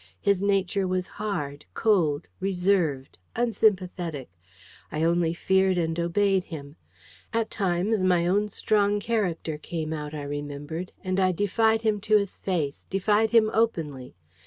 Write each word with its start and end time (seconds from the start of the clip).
His 0.19 0.41
nature 0.41 0.87
was 0.87 1.05
hard, 1.21 1.65
cold, 1.75 2.27
reserved, 2.39 3.19
unsympathetic. 3.35 4.31
I 4.91 5.03
only 5.03 5.31
feared 5.35 5.77
and 5.77 5.99
obeyed 5.99 6.45
him. 6.45 6.75
At 7.33 7.51
times, 7.51 8.01
my 8.01 8.25
own 8.25 8.47
strong 8.47 8.99
character 8.99 9.59
came 9.59 9.93
out, 9.93 10.15
I 10.15 10.23
remembered, 10.23 10.91
and 11.03 11.19
I 11.19 11.31
defied 11.31 11.83
him 11.83 12.01
to 12.01 12.17
his 12.17 12.39
face, 12.39 12.87
defied 12.89 13.29
him 13.29 13.51
openly. 13.53 14.15